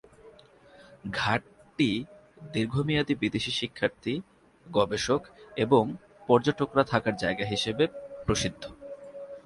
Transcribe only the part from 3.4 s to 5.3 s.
শিক্ষার্থী, গবেষক